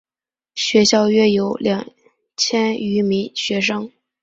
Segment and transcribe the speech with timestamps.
[0.55, 1.87] 学校约有两
[2.35, 3.91] 千余名学生。